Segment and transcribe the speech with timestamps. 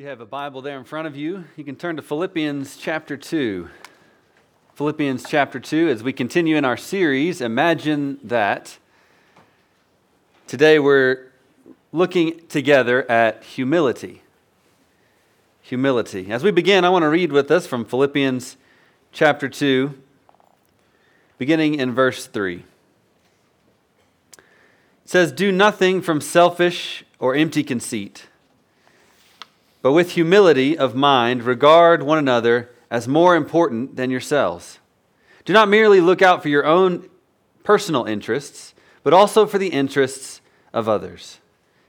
[0.00, 3.18] you have a Bible there in front of you, you can turn to Philippians chapter
[3.18, 3.68] 2.
[4.74, 8.78] Philippians chapter 2, as we continue in our series, Imagine That.
[10.46, 11.30] Today we're
[11.92, 14.22] looking together at humility.
[15.60, 16.30] Humility.
[16.32, 18.56] As we begin, I want to read with us from Philippians
[19.12, 19.92] chapter 2,
[21.36, 22.64] beginning in verse 3.
[24.38, 24.44] It
[25.04, 28.29] says, Do nothing from selfish or empty conceit
[29.82, 34.78] but with humility of mind, regard one another as more important than yourselves.
[35.44, 37.08] Do not merely look out for your own
[37.64, 40.40] personal interests, but also for the interests
[40.72, 41.38] of others.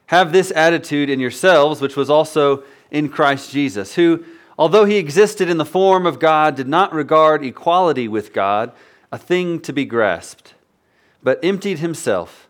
[0.08, 4.26] Have this attitude in yourselves, which was also in Christ Jesus, who,
[4.58, 8.72] although he existed in the form of God, did not regard equality with God
[9.12, 10.54] a thing to be grasped,
[11.24, 12.50] but emptied himself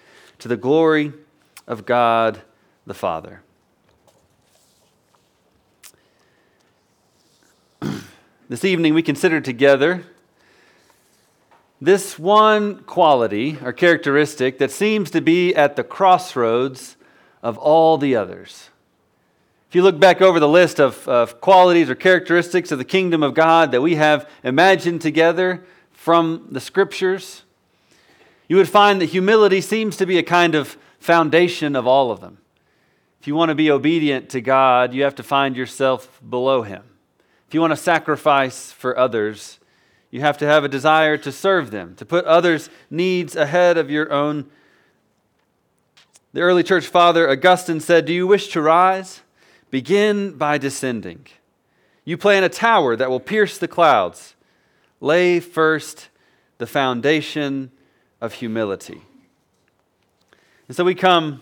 [0.41, 1.13] to the glory
[1.67, 2.41] of God
[2.85, 3.41] the Father.
[8.49, 10.03] this evening, we consider together
[11.79, 16.97] this one quality or characteristic that seems to be at the crossroads
[17.41, 18.69] of all the others.
[19.69, 23.23] If you look back over the list of, of qualities or characteristics of the kingdom
[23.23, 25.63] of God that we have imagined together,
[26.01, 27.43] from the scriptures,
[28.51, 32.19] you would find that humility seems to be a kind of foundation of all of
[32.19, 32.37] them.
[33.21, 36.83] If you want to be obedient to God, you have to find yourself below Him.
[37.47, 39.57] If you want to sacrifice for others,
[40.09, 43.89] you have to have a desire to serve them, to put others' needs ahead of
[43.89, 44.51] your own.
[46.33, 49.21] The early church father Augustine said, Do you wish to rise?
[49.69, 51.25] Begin by descending.
[52.03, 54.35] You plan a tower that will pierce the clouds
[54.99, 56.09] lay first
[56.57, 57.71] the foundation
[58.21, 59.01] of humility.
[60.67, 61.41] And so we come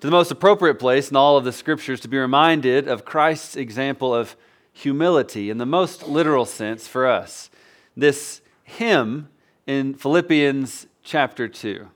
[0.00, 3.54] to the most appropriate place in all of the scriptures to be reminded of Christ's
[3.54, 4.34] example of
[4.72, 7.50] humility in the most literal sense for us.
[7.96, 9.28] This hymn
[9.66, 11.86] in Philippians chapter 2.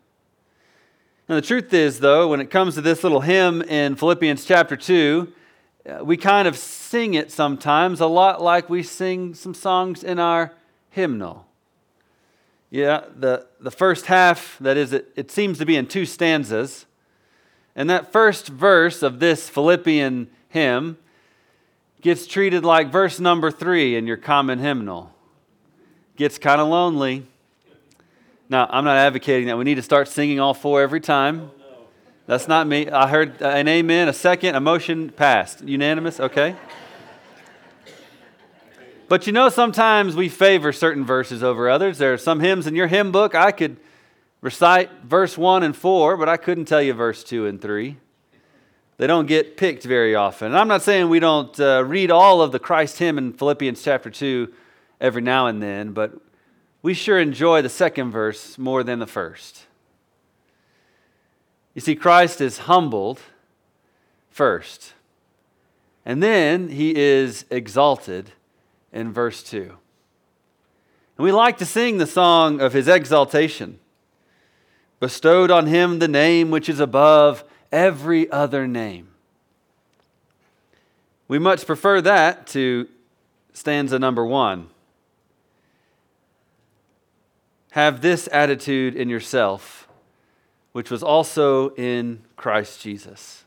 [1.28, 4.76] Now, the truth is, though, when it comes to this little hymn in Philippians chapter
[4.76, 5.32] 2,
[5.86, 10.18] uh, we kind of sing it sometimes a lot like we sing some songs in
[10.18, 10.52] our
[10.90, 11.46] hymnal.
[12.74, 16.86] Yeah, the, the first half, that is, it, it seems to be in two stanzas.
[17.76, 20.98] And that first verse of this Philippian hymn
[22.00, 25.14] gets treated like verse number three in your common hymnal.
[26.16, 27.28] Gets kind of lonely.
[28.48, 31.52] Now, I'm not advocating that we need to start singing all four every time.
[32.26, 32.90] That's not me.
[32.90, 35.62] I heard an amen, a second, a motion passed.
[35.62, 36.18] Unanimous?
[36.18, 36.56] Okay.
[39.08, 41.98] But you know, sometimes we favor certain verses over others.
[41.98, 43.76] There are some hymns in your hymn book I could
[44.40, 47.96] recite verse 1 and 4, but I couldn't tell you verse 2 and 3.
[48.96, 50.48] They don't get picked very often.
[50.48, 53.82] And I'm not saying we don't uh, read all of the Christ hymn in Philippians
[53.82, 54.52] chapter 2
[55.00, 56.14] every now and then, but
[56.80, 59.66] we sure enjoy the second verse more than the first.
[61.74, 63.20] You see, Christ is humbled
[64.30, 64.94] first,
[66.06, 68.30] and then he is exalted
[68.94, 69.76] in verse 2.
[71.18, 73.78] And we like to sing the song of his exaltation.
[75.00, 79.08] Bestowed on him the name which is above every other name.
[81.28, 82.88] We much prefer that to
[83.52, 84.68] stanza number one.
[87.72, 89.84] Have this attitude in yourself
[90.72, 93.43] which was also in Christ Jesus.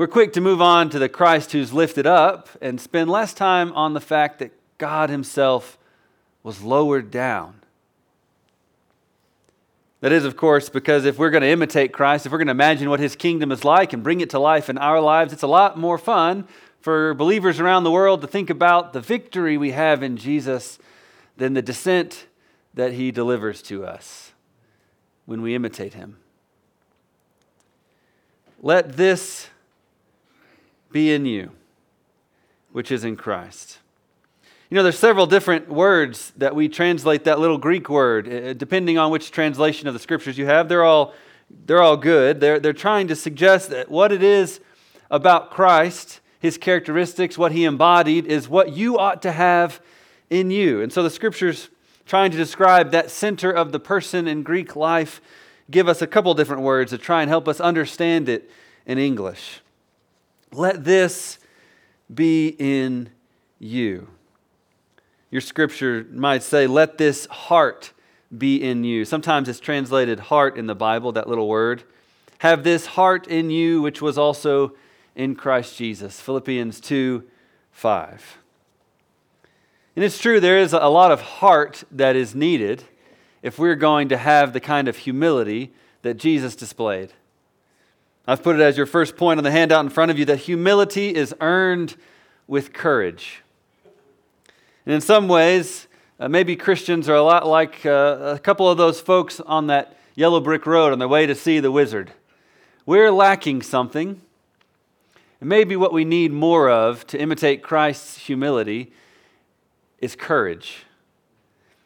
[0.00, 3.70] We're quick to move on to the Christ who's lifted up and spend less time
[3.74, 5.76] on the fact that God Himself
[6.42, 7.56] was lowered down.
[10.00, 12.52] That is, of course, because if we're going to imitate Christ, if we're going to
[12.52, 15.42] imagine what His kingdom is like and bring it to life in our lives, it's
[15.42, 16.48] a lot more fun
[16.80, 20.78] for believers around the world to think about the victory we have in Jesus
[21.36, 22.24] than the descent
[22.72, 24.32] that He delivers to us
[25.26, 26.16] when we imitate him.
[28.62, 29.50] Let this
[30.92, 31.52] be in you,
[32.72, 33.78] which is in Christ.
[34.70, 38.98] You know, there's several different words that we translate that little Greek word, uh, depending
[38.98, 40.68] on which translation of the scriptures you have.
[40.68, 41.12] They're all,
[41.66, 42.40] they're all good.
[42.40, 44.60] They're, they're trying to suggest that what it is
[45.10, 49.80] about Christ, his characteristics, what he embodied, is what you ought to have
[50.30, 50.80] in you.
[50.80, 51.68] And so the scriptures
[52.06, 55.20] trying to describe that center of the person in Greek life
[55.70, 58.50] give us a couple different words to try and help us understand it
[58.86, 59.60] in English.
[60.52, 61.38] Let this
[62.12, 63.10] be in
[63.58, 64.08] you.
[65.30, 67.92] Your scripture might say, Let this heart
[68.36, 69.04] be in you.
[69.04, 71.84] Sometimes it's translated heart in the Bible, that little word.
[72.38, 74.74] Have this heart in you, which was also
[75.14, 76.20] in Christ Jesus.
[76.20, 77.24] Philippians 2
[77.72, 78.38] 5.
[79.96, 82.84] And it's true, there is a lot of heart that is needed
[83.42, 85.72] if we're going to have the kind of humility
[86.02, 87.12] that Jesus displayed.
[88.30, 90.36] I've put it as your first point on the handout in front of you that
[90.36, 91.96] humility is earned
[92.46, 93.42] with courage.
[94.86, 95.88] And in some ways,
[96.20, 99.96] uh, maybe Christians are a lot like uh, a couple of those folks on that
[100.14, 102.12] yellow brick road on their way to see the wizard.
[102.86, 104.20] We're lacking something.
[105.40, 108.92] And maybe what we need more of to imitate Christ's humility
[109.98, 110.84] is courage.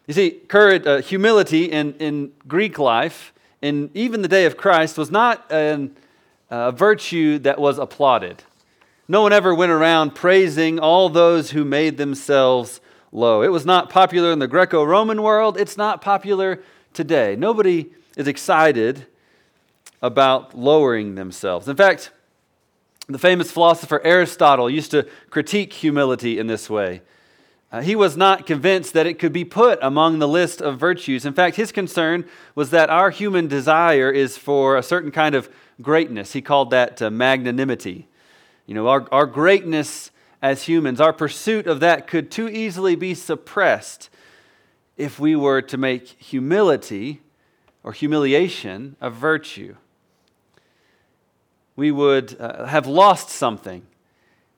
[0.07, 3.33] You see, courage, uh, humility in, in Greek life,
[3.63, 5.97] in even the day of Christ, was not an,
[6.55, 8.45] a virtue that was applauded.
[9.09, 12.81] No one ever went around praising all those who made themselves
[13.11, 13.43] low.
[13.43, 16.63] It was not popular in the Greco Roman world, it's not popular
[16.93, 17.35] today.
[17.37, 19.07] Nobody is excited
[20.01, 21.69] about lowering themselves.
[21.69, 22.13] In fact,
[23.09, 27.03] the famous philosopher Aristotle used to critique humility in this way.
[27.75, 31.27] Uh, he was not convinced that it could be put among the list of virtues.
[31.27, 32.25] In fact, his concern
[32.55, 35.49] was that our human desire is for a certain kind of
[35.83, 36.35] greatness.
[36.35, 38.07] He called that uh, magnanimity.
[38.67, 43.13] You know, our, our greatness as humans, our pursuit of that could too easily be
[43.13, 44.09] suppressed
[44.97, 47.23] if we were to make humility
[47.83, 49.75] or humiliation a virtue.
[51.75, 53.85] We would uh, have lost something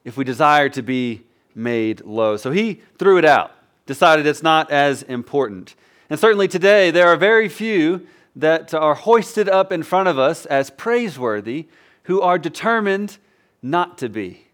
[0.05, 1.26] if we desire to be
[1.57, 2.37] made low.
[2.37, 3.51] So he threw it out,
[3.87, 5.75] decided it's not as important.
[6.09, 8.07] And certainly today, there are very few
[8.37, 11.67] that are hoisted up in front of us as praiseworthy
[12.05, 13.19] who are determined
[13.63, 14.47] not to be.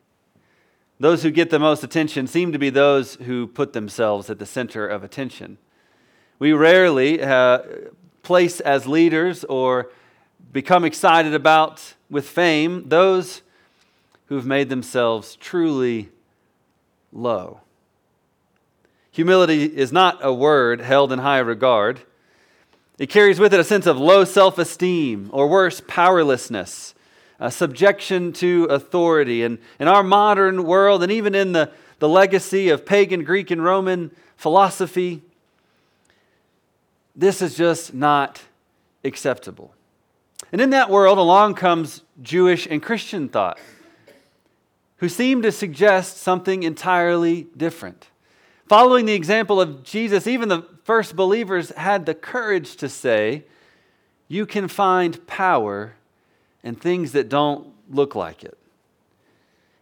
[1.00, 4.46] Those who get the most attention seem to be those who put themselves at the
[4.46, 5.58] center of attention.
[6.38, 7.62] We rarely uh,
[8.22, 9.90] place as leaders or
[10.52, 13.42] become excited about with fame those
[14.26, 16.08] who've made themselves truly
[17.12, 17.60] low.
[19.10, 22.00] Humility is not a word held in high regard.
[22.98, 26.94] It carries with it a sense of low self esteem, or worse, powerlessness,
[27.38, 29.42] a subjection to authority.
[29.42, 33.62] And in our modern world, and even in the, the legacy of pagan Greek and
[33.62, 35.22] Roman philosophy,
[37.14, 38.42] this is just not
[39.04, 39.74] acceptable.
[40.50, 43.58] And in that world, along comes Jewish and Christian thought
[45.02, 48.06] who seem to suggest something entirely different.
[48.68, 53.42] Following the example of Jesus, even the first believers had the courage to say,
[54.28, 55.94] You can find power
[56.62, 58.56] in things that don't look like it.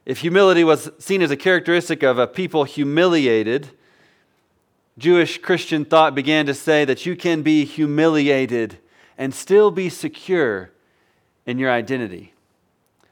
[0.07, 3.69] If humility was seen as a characteristic of a people humiliated,
[4.97, 8.79] Jewish Christian thought began to say that you can be humiliated
[9.19, 10.71] and still be secure
[11.45, 12.33] in your identity.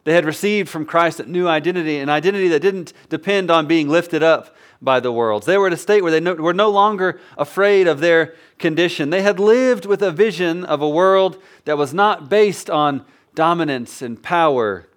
[0.05, 3.89] They had received from Christ a new identity, an identity that didn't depend on being
[3.89, 5.43] lifted up by the world.
[5.43, 9.11] They were at a state where they no, were no longer afraid of their condition.
[9.11, 14.01] They had lived with a vision of a world that was not based on dominance
[14.01, 14.89] and power.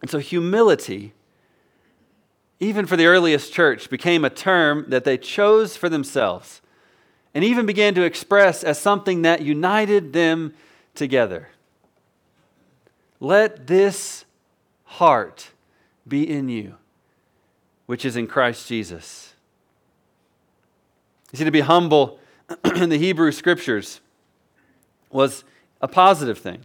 [0.00, 1.12] And so, humility,
[2.60, 6.62] even for the earliest church, became a term that they chose for themselves
[7.34, 10.54] and even began to express as something that united them
[10.94, 11.48] together.
[13.20, 14.24] Let this
[14.84, 15.50] heart
[16.08, 16.76] be in you,
[17.86, 19.34] which is in Christ Jesus.
[21.30, 22.18] You see, to be humble
[22.76, 24.00] in the Hebrew scriptures
[25.10, 25.44] was
[25.82, 26.62] a positive thing.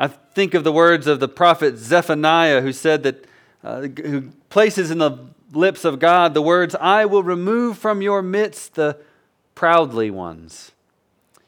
[0.00, 3.26] I think of the words of the prophet Zephaniah, who said that,
[3.62, 5.18] uh, who places in the
[5.52, 8.96] lips of God the words, I will remove from your midst the
[9.54, 10.72] proudly ones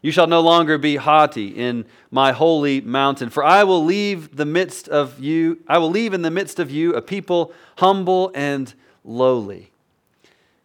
[0.02, 4.46] you shall no longer be haughty in my holy mountain, for I will leave the
[4.46, 8.72] midst of you, I will leave in the midst of you a people humble and
[9.04, 9.70] lowly.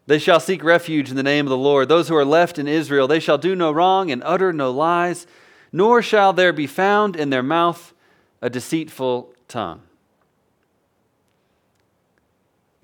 [0.08, 1.90] They shall seek refuge in the name of the Lord.
[1.90, 5.26] Those who are left in Israel, they shall do no wrong and utter no lies,
[5.72, 7.94] nor shall there be found in their mouth
[8.42, 9.82] a deceitful tongue.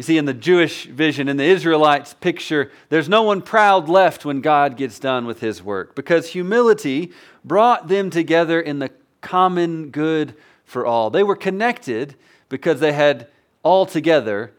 [0.02, 4.26] You see, in the Jewish vision, in the Israelites' picture, there's no one proud left
[4.26, 7.12] when God gets done with his work because humility
[7.46, 8.90] brought them together in the
[9.22, 10.34] common good
[10.66, 11.12] for all.
[11.12, 12.16] They were connected
[12.50, 13.28] because they had
[13.62, 14.54] all together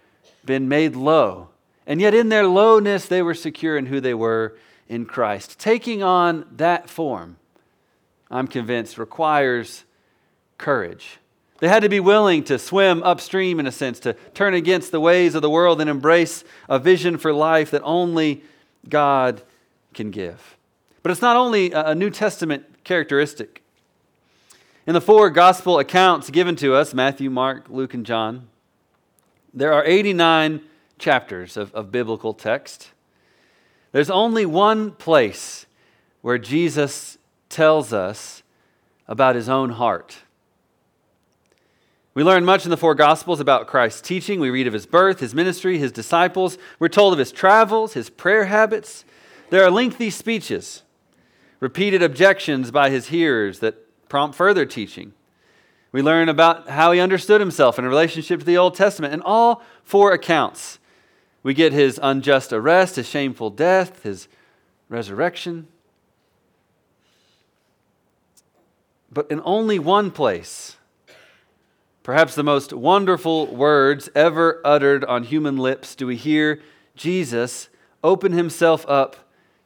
[0.45, 1.49] been made low.
[1.89, 4.57] And yet, in their lowness, they were secure in who they were
[4.89, 5.59] in Christ.
[5.59, 7.37] Taking on that form,
[8.31, 9.83] I'm convinced, requires
[10.57, 11.19] courage.
[11.62, 14.99] They had to be willing to swim upstream, in a sense, to turn against the
[14.99, 18.42] ways of the world and embrace a vision for life that only
[18.88, 19.42] God
[19.95, 20.57] can give.
[21.04, 23.62] But it's not only a New Testament characteristic.
[24.88, 28.49] In the four gospel accounts given to us Matthew, Mark, Luke, and John
[29.54, 30.62] there are 89
[30.99, 32.90] chapters of, of biblical text.
[33.92, 35.66] There's only one place
[36.23, 38.42] where Jesus tells us
[39.07, 40.16] about his own heart.
[42.14, 44.38] We learn much in the four Gospels about Christ's teaching.
[44.38, 46.59] We read of his birth, his ministry, his disciples.
[46.78, 49.07] We're told of his travels, his prayer habits.
[49.49, 50.83] There are lengthy speeches,
[51.59, 55.14] repeated objections by his hearers that prompt further teaching.
[55.90, 59.14] We learn about how he understood himself in relationship to the Old Testament.
[59.14, 60.78] In all four accounts,
[61.42, 64.28] we get his unjust arrest, his shameful death, his
[64.90, 65.66] resurrection.
[69.11, 70.76] But in only one place,
[72.03, 76.61] Perhaps the most wonderful words ever uttered on human lips do we hear
[76.97, 77.69] Jesus
[78.03, 79.17] open himself up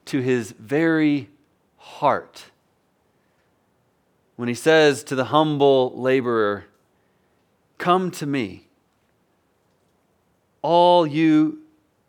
[0.06, 1.30] to his very
[1.78, 2.44] heart.
[4.36, 6.66] When he says to the humble laborer,
[7.78, 8.68] Come to me,
[10.60, 11.62] all you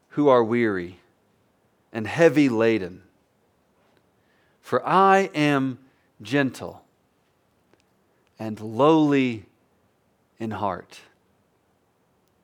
[0.10, 1.00] who are weary
[1.94, 3.04] and heavy laden,
[4.62, 5.80] for I am
[6.22, 6.84] gentle
[8.38, 9.47] and lowly
[10.40, 11.00] in heart.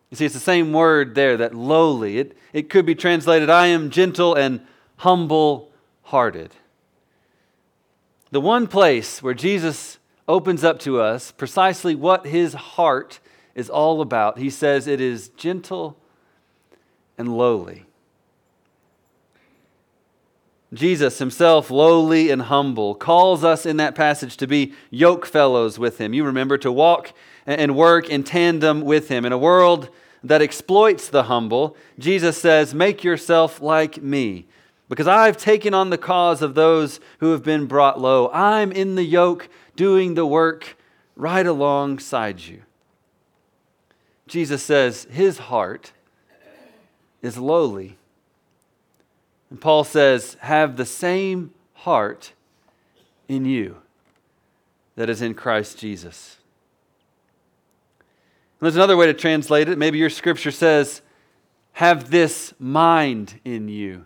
[0.09, 2.19] You see, it's the same word there, that lowly.
[2.19, 4.62] It, it could be translated, I am gentle and
[4.97, 5.71] humble
[6.03, 6.51] hearted.
[8.31, 9.97] The one place where Jesus
[10.27, 13.19] opens up to us precisely what his heart
[13.55, 15.97] is all about, he says it is gentle
[17.17, 17.85] and lowly.
[20.73, 26.00] Jesus, himself lowly and humble, calls us in that passage to be yoke fellows with
[26.00, 26.13] him.
[26.13, 27.13] You remember to walk
[27.45, 29.25] and work in tandem with him.
[29.25, 29.89] In a world
[30.23, 34.45] that exploits the humble, Jesus says, Make yourself like me,
[34.89, 38.29] because I've taken on the cause of those who have been brought low.
[38.31, 40.77] I'm in the yoke doing the work
[41.15, 42.62] right alongside you.
[44.27, 45.91] Jesus says his heart
[47.21, 47.97] is lowly.
[49.50, 52.33] And Paul says, Have the same heart
[53.27, 53.77] in you
[54.95, 56.38] that is in Christ Jesus.
[58.63, 59.77] There's another way to translate it.
[59.77, 61.01] Maybe your scripture says,
[61.74, 64.05] have this mind in you.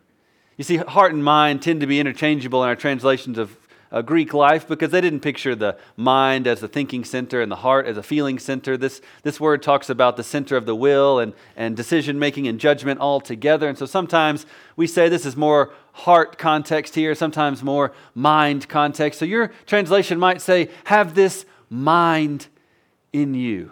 [0.58, 3.56] You see, heart and mind tend to be interchangeable in our translations of
[3.92, 7.58] uh, Greek life because they didn't picture the mind as the thinking center and the
[7.58, 8.78] heart as a feeling center.
[8.78, 12.60] This, this word talks about the center of the will and, and decision making and
[12.60, 13.70] judgment all together.
[13.70, 19.20] And so sometimes we say this is more heart context here, sometimes more mind context.
[19.20, 22.48] So your translation might say, have this mind
[23.14, 23.72] in you.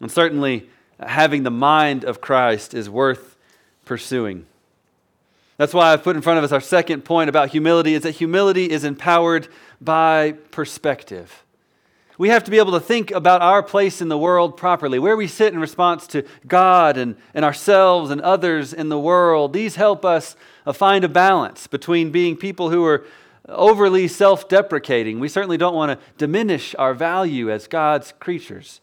[0.00, 0.68] And certainly,
[1.00, 3.36] having the mind of Christ is worth
[3.84, 4.46] pursuing.
[5.56, 8.12] That's why I've put in front of us our second point about humility is that
[8.12, 9.48] humility is empowered
[9.80, 11.44] by perspective.
[12.18, 15.16] We have to be able to think about our place in the world properly, where
[15.16, 19.52] we sit in response to God and, and ourselves and others in the world.
[19.52, 20.34] These help us
[20.64, 23.04] uh, find a balance between being people who are
[23.48, 25.20] overly self deprecating.
[25.20, 28.80] We certainly don't want to diminish our value as God's creatures.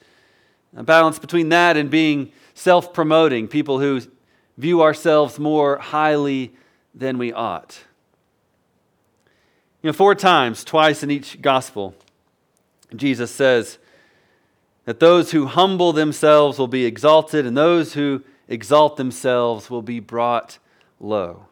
[0.75, 4.01] A balance between that and being self promoting, people who
[4.57, 6.53] view ourselves more highly
[6.93, 7.79] than we ought.
[9.81, 11.95] You know, four times, twice in each gospel,
[12.95, 13.77] Jesus says
[14.85, 19.99] that those who humble themselves will be exalted, and those who exalt themselves will be
[19.99, 20.57] brought
[20.99, 21.47] low.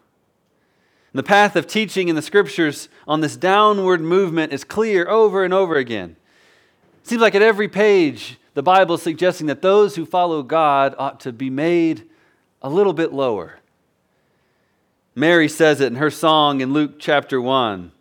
[1.13, 5.43] And the path of teaching in the scriptures on this downward movement is clear over
[5.43, 6.15] and over again.
[7.01, 10.95] It seems like at every page, the Bible is suggesting that those who follow God
[10.97, 12.03] ought to be made
[12.61, 13.59] a little bit lower.
[15.15, 17.91] Mary says it in her song in Luke chapter 1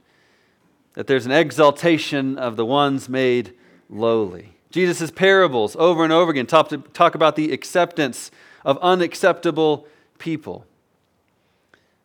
[0.95, 3.55] that there's an exaltation of the ones made
[3.89, 4.57] lowly.
[4.71, 8.31] Jesus' parables over and over again talk, to, talk about the acceptance
[8.65, 9.87] of unacceptable
[10.19, 10.67] people.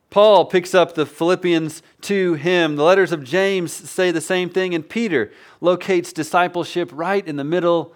[0.10, 2.75] Paul picks up the Philippians 2 hymn.
[2.78, 7.44] The letters of James say the same thing, and Peter locates discipleship right in the
[7.44, 7.94] middle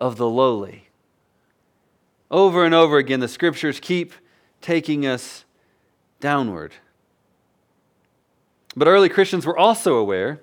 [0.00, 0.88] of the lowly.
[2.30, 4.14] Over and over again, the scriptures keep
[4.60, 5.44] taking us
[6.20, 6.72] downward.
[8.76, 10.40] But early Christians were also aware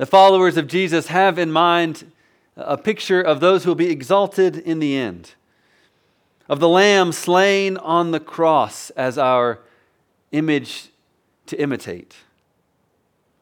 [0.00, 2.10] The followers of Jesus have in mind
[2.56, 5.34] a picture of those who will be exalted in the end,
[6.48, 9.58] of the Lamb slain on the cross as our
[10.32, 10.88] image
[11.44, 12.16] to imitate.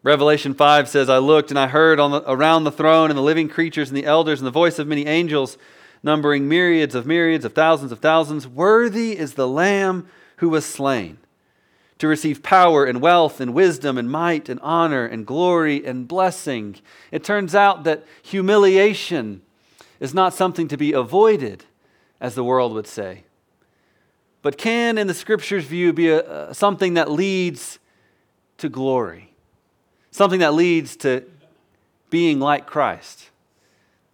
[0.03, 3.23] Revelation 5 says, I looked and I heard on the, around the throne and the
[3.23, 5.59] living creatures and the elders and the voice of many angels,
[6.03, 8.47] numbering myriads of myriads of thousands of thousands.
[8.47, 11.19] Worthy is the Lamb who was slain
[11.99, 16.77] to receive power and wealth and wisdom and might and honor and glory and blessing.
[17.11, 19.43] It turns out that humiliation
[20.01, 21.65] is not something to be avoided,
[22.21, 23.25] as the world would say,
[24.43, 27.79] but can, in the scripture's view, be a, something that leads
[28.59, 29.28] to glory,
[30.11, 31.25] something that leads to
[32.11, 33.31] being like Christ.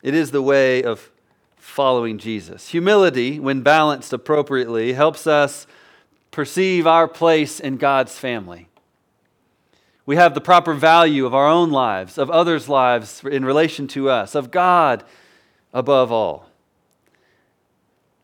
[0.02, 1.10] It is the way of
[1.56, 2.68] following Jesus.
[2.68, 5.66] Humility, when balanced appropriately, helps us
[6.30, 8.68] perceive our place in God's family.
[10.06, 14.10] We have the proper value of our own lives, of others' lives in relation to
[14.10, 15.04] us, of God
[15.72, 16.50] above all.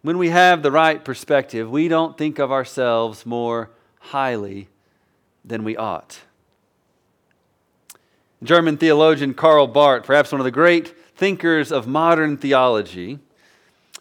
[0.03, 4.69] When we have the right perspective, we don't think of ourselves more highly
[5.45, 6.21] than we ought.
[8.43, 13.19] German theologian Karl Barth, perhaps one of the great thinkers of modern theology,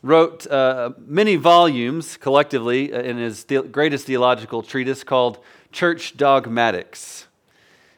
[0.01, 5.39] wrote uh, many volumes collectively uh, in his the- greatest theological treatise called
[5.71, 7.27] Church Dogmatics.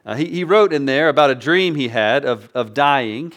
[0.06, 3.34] Uh, he, he wrote in there about a dream he had of, of dying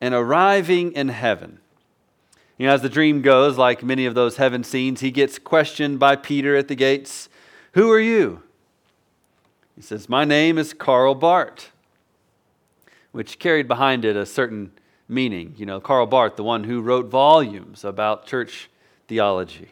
[0.00, 1.58] and arriving in heaven.
[2.58, 5.98] You know, as the dream goes, like many of those heaven scenes, he gets questioned
[5.98, 7.28] by Peter at the gates
[7.72, 8.42] Who are you?
[9.76, 11.70] He says, My name is Karl Barth,
[13.18, 14.70] which carried behind it a certain
[15.08, 15.52] meaning.
[15.56, 18.70] You know, Karl Barth, the one who wrote volumes about church
[19.08, 19.70] theology.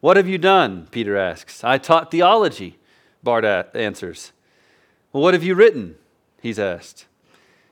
[0.00, 0.88] What have you done?
[0.90, 1.62] Peter asks.
[1.62, 2.78] I taught theology,
[3.22, 4.32] Barth answers.
[5.12, 5.96] Well, what have you written?
[6.40, 7.04] He's asked.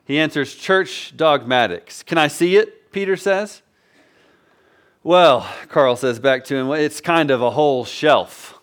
[0.05, 2.03] He answers, Church dogmatics.
[2.03, 2.93] Can I see it?
[2.93, 3.63] Peter says.
[5.03, 8.61] Well, Karl says back to him, it's kind of a whole shelf.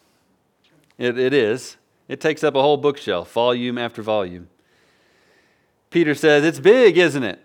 [0.99, 1.77] It, it is.
[2.07, 4.47] It takes up a whole bookshelf, volume after volume.
[5.91, 7.39] Peter says, It's big, isn't it?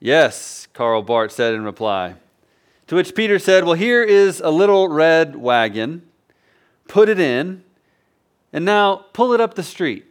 [0.00, 2.14] Yes, Karl Barth said in reply.
[2.86, 6.08] To which Peter said, Well, here is a little red wagon.
[6.88, 7.64] Put it in,
[8.52, 10.06] and now pull it up the street.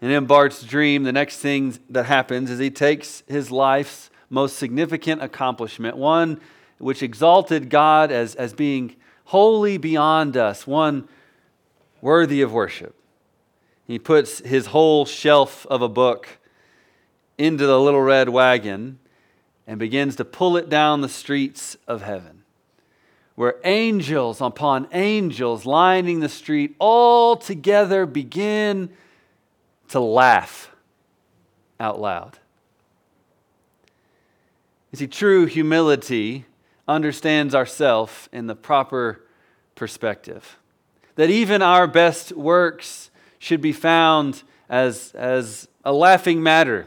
[0.00, 4.56] And in Barth's dream, the next thing that happens is he takes his life's most
[4.56, 6.40] significant accomplishment, one
[6.78, 11.08] which exalted God as, as being wholly beyond us, one
[12.00, 12.96] worthy of worship.
[13.86, 16.38] He puts his whole shelf of a book
[17.38, 18.98] into the little red wagon
[19.66, 22.44] and begins to pull it down the streets of heaven,
[23.34, 28.90] where angels upon angels lining the street all together begin
[29.88, 30.70] to laugh
[31.78, 32.38] out loud.
[34.90, 36.44] You see, true humility
[36.86, 39.24] understands ourself in the proper
[39.74, 40.58] perspective.
[41.14, 43.10] That even our best works
[43.42, 46.86] should be found as, as a laughing matter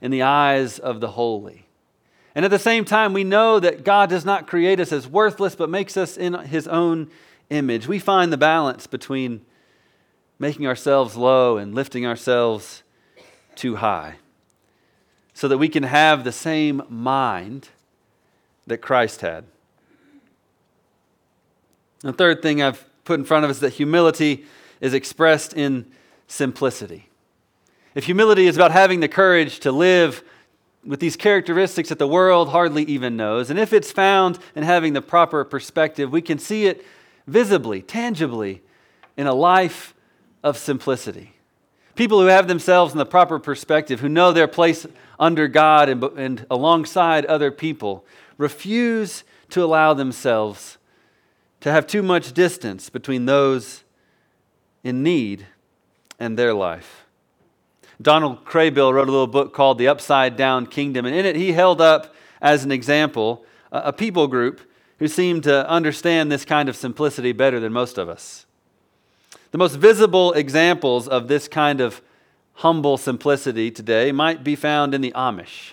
[0.00, 1.66] in the eyes of the holy.
[2.36, 5.56] And at the same time, we know that God does not create us as worthless,
[5.56, 7.10] but makes us in his own
[7.50, 7.88] image.
[7.88, 9.44] We find the balance between
[10.38, 12.84] making ourselves low and lifting ourselves
[13.56, 14.18] too high
[15.34, 17.70] so that we can have the same mind
[18.68, 19.46] that Christ had.
[22.02, 24.44] The third thing I've put in front of us is that humility
[24.80, 25.86] is expressed in
[26.26, 27.08] simplicity.
[27.94, 30.22] If humility is about having the courage to live
[30.84, 34.92] with these characteristics that the world hardly even knows, and if it's found in having
[34.92, 36.84] the proper perspective, we can see it
[37.26, 38.62] visibly, tangibly,
[39.16, 39.94] in a life
[40.44, 41.34] of simplicity.
[41.96, 44.86] People who have themselves in the proper perspective, who know their place
[45.18, 48.04] under God and, and alongside other people,
[48.36, 50.78] refuse to allow themselves
[51.60, 53.82] to have too much distance between those
[54.82, 55.46] in need
[56.18, 57.06] and their life.
[58.00, 61.52] Donald Kraybill wrote a little book called The Upside Down Kingdom, and in it he
[61.52, 64.60] held up as an example a people group
[64.98, 68.46] who seemed to understand this kind of simplicity better than most of us.
[69.50, 72.00] The most visible examples of this kind of
[72.54, 75.72] humble simplicity today might be found in the Amish.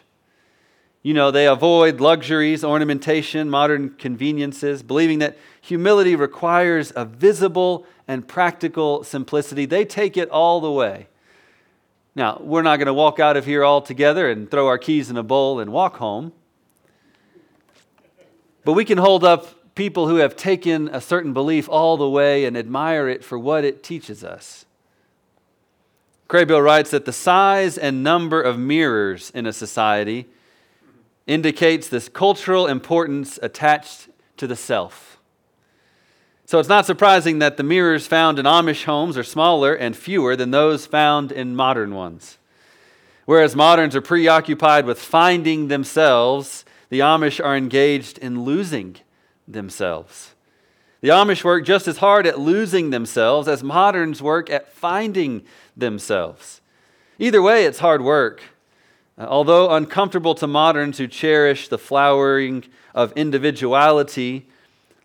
[1.05, 8.27] You know, they avoid luxuries, ornamentation, modern conveniences, believing that humility requires a visible and
[8.27, 9.67] practical simplicity.
[9.67, 11.05] They take it all the way.
[12.15, 15.11] Now, we're not going to walk out of here all together and throw our keys
[15.11, 16.33] in a bowl and walk home.
[18.63, 22.45] But we can hold up people who have taken a certain belief all the way
[22.45, 24.65] and admire it for what it teaches us.
[26.29, 30.29] Kraybill writes that the size and number of mirrors in a society
[31.27, 35.19] indicates this cultural importance attached to the self.
[36.45, 40.35] So it's not surprising that the mirrors found in Amish homes are smaller and fewer
[40.35, 42.37] than those found in modern ones.
[43.25, 48.97] Whereas moderns are preoccupied with finding themselves, the Amish are engaged in losing
[49.47, 50.35] themselves.
[51.01, 55.43] The Amish work just as hard at losing themselves as moderns work at finding
[55.75, 56.61] themselves.
[57.17, 58.41] Either way, it's hard work.
[59.17, 64.47] Uh, although uncomfortable to moderns who cherish the flowering of individuality,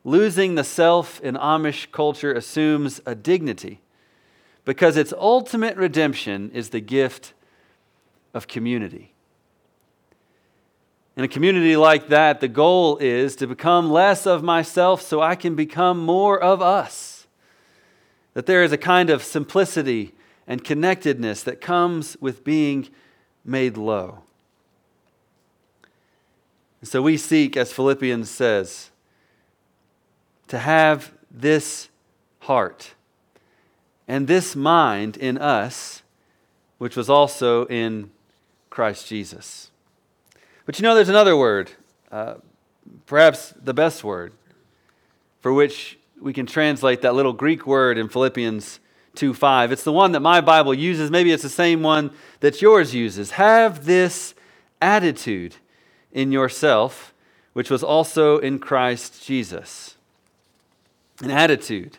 [0.04, 3.80] losing the self in Amish culture assumes a dignity
[4.64, 7.32] because its ultimate redemption is the gift
[8.34, 9.12] of community.
[11.16, 15.34] In a community like that, the goal is to become less of myself so I
[15.34, 17.26] can become more of us.
[18.34, 20.14] That there is a kind of simplicity
[20.46, 22.88] and connectedness that comes with being
[23.44, 24.20] made low.
[26.80, 28.90] And so we seek, as Philippians says,
[30.48, 31.88] to have this
[32.40, 32.94] heart
[34.08, 36.02] and this mind in us,
[36.78, 38.10] which was also in
[38.70, 39.70] Christ Jesus.
[40.64, 41.70] But you know, there's another word,
[42.10, 42.34] uh,
[43.06, 44.32] perhaps the best word,
[45.40, 48.80] for which we can translate that little Greek word in Philippians
[49.14, 49.72] 2 5.
[49.72, 51.10] It's the one that my Bible uses.
[51.10, 53.32] Maybe it's the same one that yours uses.
[53.32, 54.34] Have this
[54.80, 55.56] attitude
[56.12, 57.12] in yourself,
[57.52, 59.96] which was also in Christ Jesus.
[61.22, 61.98] An attitude.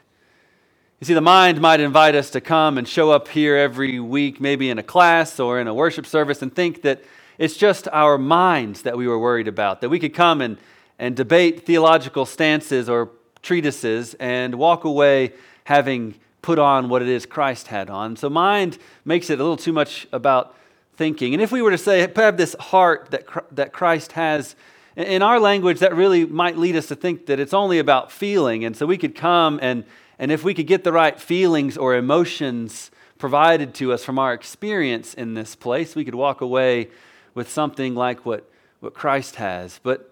[1.00, 4.40] You see, the mind might invite us to come and show up here every week,
[4.40, 7.04] maybe in a class or in a worship service, and think that
[7.38, 10.58] it's just our minds that we were worried about, that we could come and,
[11.00, 13.10] and debate theological stances or
[13.42, 18.16] treatises and walk away having put on what it is Christ had on.
[18.16, 20.56] So mind makes it a little too much about
[20.96, 21.34] thinking.
[21.34, 23.26] And if we were to say, have this heart that,
[23.56, 24.56] that Christ has,
[24.96, 28.66] in our language, that really might lead us to think that it's only about feeling.
[28.66, 29.84] And so we could come and,
[30.20, 34.34] and if we could get the right feelings or emotions provided to us from our
[34.34, 36.90] experience in this place, we could walk away
[37.34, 38.50] with something like what,
[38.80, 39.80] what Christ has.
[39.84, 40.12] But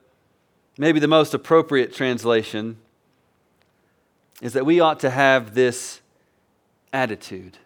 [0.78, 2.78] maybe the most appropriate translation
[4.42, 6.02] is that we ought to have this
[6.94, 7.58] attitude.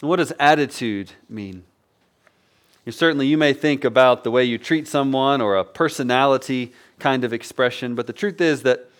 [0.00, 1.64] what does attitude mean?
[2.90, 7.32] Certainly, you may think about the way you treat someone or a personality kind of
[7.32, 8.90] expression, but the truth is that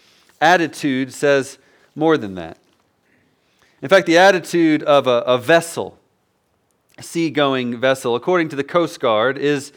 [0.41, 1.59] attitude says
[1.95, 2.57] more than that.
[3.83, 5.99] In fact, the attitude of a, a vessel,
[6.97, 9.73] a seagoing vessel, according to the Coast Guard, is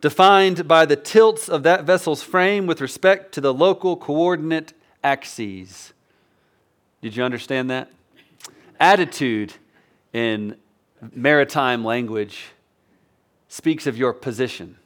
[0.00, 4.72] defined by the tilts of that vessel's frame with respect to the local coordinate
[5.04, 5.92] axes.
[7.00, 7.90] Did you understand that?
[8.80, 9.52] Attitude
[10.12, 10.56] in
[11.14, 12.46] maritime language
[13.48, 14.76] speaks of your position.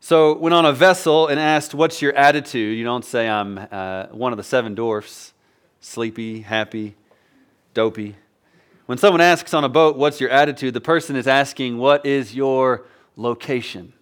[0.00, 2.76] So, when on a vessel and asked, What's your attitude?
[2.76, 5.32] you don't say, I'm uh, one of the seven dwarfs,
[5.80, 6.94] sleepy, happy,
[7.74, 8.16] dopey.
[8.86, 10.74] When someone asks on a boat, What's your attitude?
[10.74, 13.92] the person is asking, What is your location?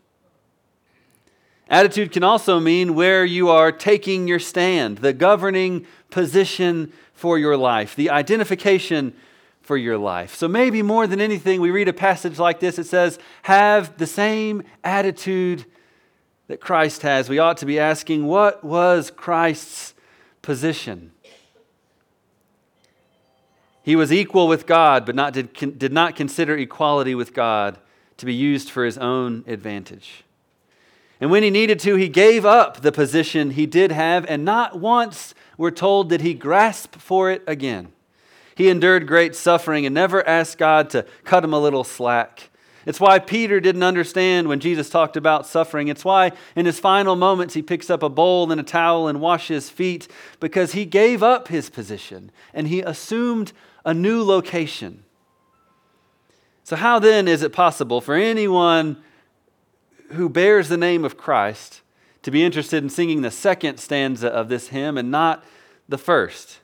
[1.68, 7.56] Attitude can also mean where you are taking your stand, the governing position for your
[7.56, 9.14] life, the identification
[9.62, 10.34] for your life.
[10.34, 12.78] So maybe more than anything, we read a passage like this.
[12.78, 15.64] It says, Have the same attitude
[16.48, 17.30] that Christ has.
[17.30, 19.94] We ought to be asking, What was Christ's
[20.42, 21.12] position?
[23.82, 27.78] He was equal with God, but not, did, did not consider equality with God
[28.16, 30.23] to be used for his own advantage.
[31.20, 34.78] And when he needed to, he gave up the position he did have, and not
[34.78, 37.92] once we're told did he grasp for it again.
[38.56, 42.50] He endured great suffering and never asked God to cut him a little slack.
[42.86, 45.88] It's why Peter didn't understand when Jesus talked about suffering.
[45.88, 49.20] It's why in his final moments he picks up a bowl and a towel and
[49.20, 50.06] washes feet
[50.38, 53.52] because he gave up his position and he assumed
[53.84, 55.04] a new location.
[56.62, 59.02] So, how then is it possible for anyone
[60.12, 61.82] who bears the name of Christ
[62.22, 65.44] to be interested in singing the second stanza of this hymn and not
[65.88, 66.58] the first?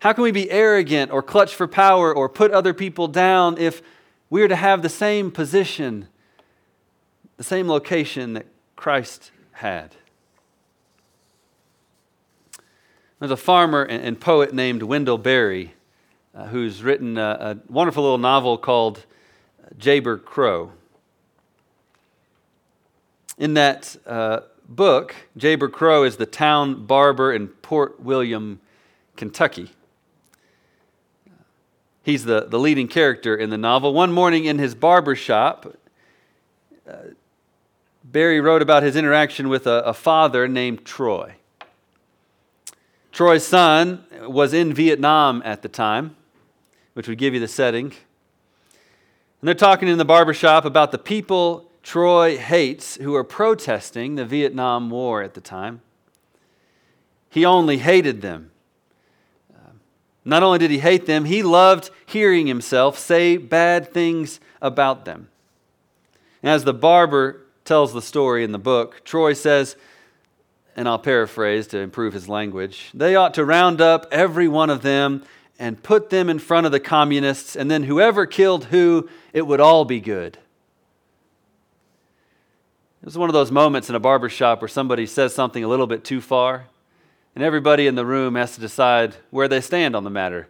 [0.00, 3.82] How can we be arrogant or clutch for power or put other people down if
[4.30, 6.08] we are to have the same position,
[7.36, 9.94] the same location that Christ had?
[13.20, 15.74] There's a farmer and poet named Wendell Berry
[16.34, 19.04] uh, who's written a, a wonderful little novel called
[19.78, 20.72] Jayber Crow.
[23.38, 28.60] In that uh, book, Jayber Crow is the town barber in Port William,
[29.16, 29.70] Kentucky.
[32.02, 33.94] He's the, the leading character in the novel.
[33.94, 35.76] One morning in his barber shop,
[36.88, 36.94] uh,
[38.04, 41.36] Berry wrote about his interaction with a, a father named Troy.
[43.12, 46.16] Troy's son was in Vietnam at the time,
[46.94, 47.86] which would give you the setting.
[47.86, 54.14] And they're talking in the barber shop about the people Troy hates who are protesting
[54.14, 55.80] the Vietnam War at the time.
[57.28, 58.50] He only hated them.
[59.52, 59.70] Uh,
[60.24, 65.28] not only did he hate them, he loved hearing himself say bad things about them.
[66.42, 69.76] As the barber tells the story in the book, Troy says,
[70.76, 74.82] and I'll paraphrase to improve his language, they ought to round up every one of
[74.82, 75.24] them
[75.58, 79.60] and put them in front of the communists, and then whoever killed who, it would
[79.60, 80.38] all be good.
[83.02, 85.68] It was one of those moments in a barber shop where somebody says something a
[85.68, 86.66] little bit too far,
[87.34, 90.46] and everybody in the room has to decide where they stand on the matter,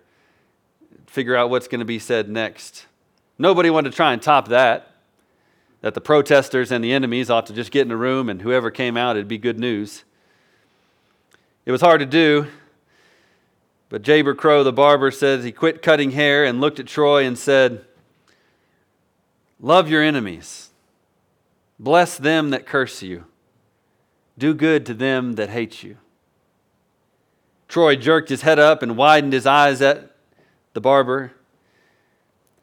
[1.07, 2.85] figure out what's going to be said next.
[3.39, 4.93] Nobody wanted to try and top that,
[5.81, 8.71] that the protesters and the enemies ought to just get in a room and whoever
[8.71, 10.05] came out, it'd be good news.
[11.65, 12.49] It was hard to do,
[13.89, 17.39] but Jayber Crow, the barber, says he quit cutting hair and looked at Troy and
[17.39, 17.87] said,
[19.59, 20.69] Love your enemies.
[21.83, 23.25] Bless them that curse you.
[24.39, 25.97] Do good to them that hate you.
[27.67, 30.15] Troy jerked his head up and widened his eyes at
[30.75, 31.33] the barber.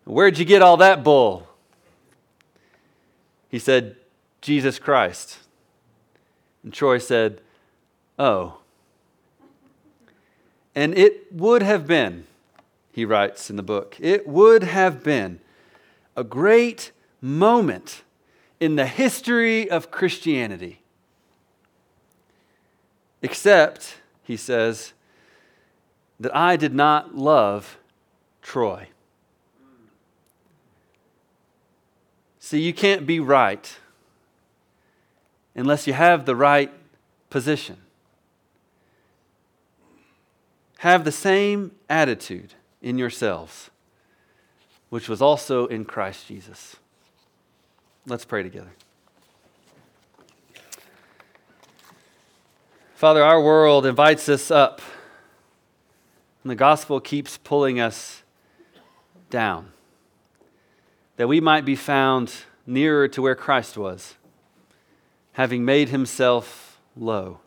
[0.06, 1.50] Where'd you get all that bull?
[3.50, 3.98] He said,
[4.40, 5.40] Jesus Christ.
[6.64, 7.42] And Troy said,
[8.18, 8.60] Oh.
[10.74, 12.26] And it would have been,
[12.94, 15.42] he writes in the book, it would have been
[16.16, 18.04] a great moment
[18.60, 20.82] in the history of Christianity.
[23.22, 24.94] Except, he says,
[26.20, 27.78] that I did not love
[28.42, 28.88] Troy.
[32.40, 33.78] See, you can't be right
[35.56, 36.72] unless you have the right
[37.30, 37.78] position.
[40.80, 43.70] Have the same attitude in yourselves,
[44.90, 46.78] which was also in Christ Jesus.
[48.10, 48.72] Let's pray together.
[52.96, 54.82] Father, our world invites us up
[56.44, 58.24] and the gospel keeps pulling us
[59.30, 59.72] down,
[61.18, 62.34] that we might be found
[62.66, 64.16] nearer to where Christ was,
[65.34, 67.42] having made himself low.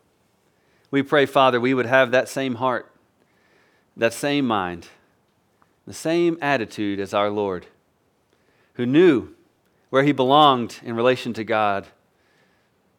[0.92, 2.88] We pray, Father, we would have that same heart,
[3.96, 4.86] that same mind,
[5.88, 7.66] the same attitude as our Lord,
[8.74, 9.34] who knew
[9.92, 11.86] where he belonged in relation to God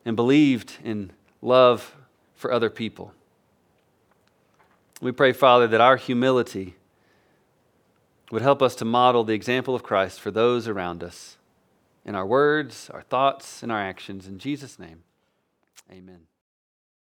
[0.05, 1.95] and believed in love
[2.35, 3.11] for other people.
[5.01, 6.75] We pray, Father, that our humility
[8.29, 11.37] would help us to model the example of Christ for those around us
[12.05, 14.27] in our words, our thoughts, and our actions.
[14.27, 15.01] In Jesus' name,
[15.91, 16.27] amen.